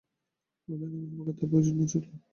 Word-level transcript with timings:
বুঝলেন, 0.67 0.93
আমার 1.03 1.25
পক্ষে 1.27 1.39
তাঁর 1.39 1.49
প্রয়োজন 1.51 1.73
ঘুচল। 1.79 2.03